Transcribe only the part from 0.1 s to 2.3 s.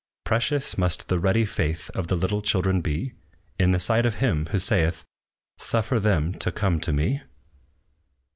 Precious must the ready faith Of the